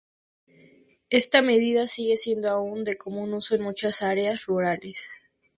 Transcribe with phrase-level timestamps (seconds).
[1.11, 5.29] Esta medida sigue siendo aún de común uso en muchas áreas rurales.